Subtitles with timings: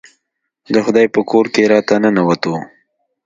[0.73, 2.55] د خدای په کور کې راته ننوتو.